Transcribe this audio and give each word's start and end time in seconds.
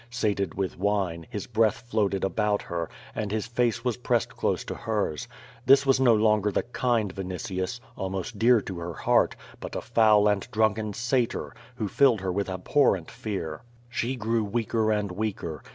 Sated 0.09 0.55
with 0.55 0.79
wine, 0.79 1.27
his 1.29 1.45
breath 1.45 1.81
floated 1.87 2.23
about 2.23 2.63
her, 2.63 2.89
and 3.13 3.31
his 3.31 3.45
face 3.45 3.85
was 3.85 3.97
pressed 3.97 4.35
close 4.35 4.63
to 4.63 4.73
hers. 4.73 5.27
This 5.67 5.85
was 5.85 5.99
no 5.99 6.15
longer 6.15 6.51
the 6.51 6.63
kind 6.63 7.13
Vinitius, 7.13 7.79
almost 7.95 8.39
dear 8.39 8.61
to 8.61 8.79
her 8.79 8.93
heart, 8.93 9.35
but 9.59 9.75
a 9.75 9.81
foul 9.81 10.27
and 10.27 10.49
drunken 10.49 10.93
Satyr, 10.93 11.53
who 11.75 11.87
filled 11.87 12.21
her 12.21 12.31
with 12.31 12.49
ab 12.49 12.67
horrent 12.69 13.11
fear. 13.11 13.61
She 13.91 14.15
grew 14.15 14.43
weaker 14.43 14.89
and 14.91 15.11
weaker. 15.11 15.61